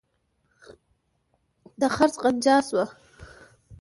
[1.79, 2.85] د څرخ غنجا شوه.